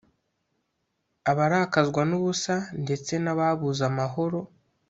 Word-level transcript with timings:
abarakazwa 1.31 2.01
n’ubusa 2.09 2.55
ndetse 2.83 3.13
n’ababuze 3.23 3.83
amahoro 3.91 4.39